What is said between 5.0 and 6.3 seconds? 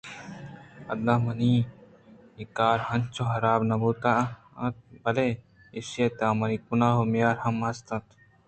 بلئے ایشی ءِتہا